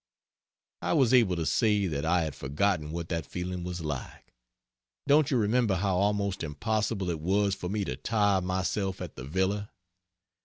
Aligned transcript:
I 0.81 0.93
was 0.93 1.13
able 1.13 1.35
to 1.35 1.45
say 1.45 1.85
that 1.85 2.05
I 2.05 2.23
had 2.23 2.33
forgotten 2.33 2.89
what 2.91 3.07
that 3.09 3.23
feeling 3.23 3.63
was 3.63 3.81
like. 3.81 4.33
Don't 5.05 5.29
you 5.29 5.37
remember 5.37 5.75
how 5.75 5.95
almost 5.97 6.41
impossible 6.41 7.11
it 7.11 7.19
was 7.19 7.53
for 7.53 7.69
me 7.69 7.85
to 7.85 7.95
tire 7.97 8.41
myself 8.41 8.99
at 8.99 9.15
the 9.15 9.23
Villa? 9.25 9.69